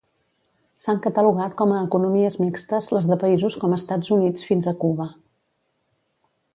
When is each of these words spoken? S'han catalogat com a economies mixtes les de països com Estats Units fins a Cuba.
S'han 0.83 1.01
catalogat 1.03 1.53
com 1.59 1.73
a 1.75 1.81
economies 1.89 2.37
mixtes 2.45 2.89
les 2.97 3.07
de 3.13 3.19
països 3.27 3.61
com 3.65 3.79
Estats 3.81 4.13
Units 4.19 4.49
fins 4.51 4.71
a 4.73 4.77
Cuba. 4.85 5.11